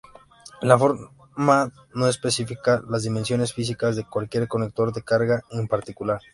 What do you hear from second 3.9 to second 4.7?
de cualquier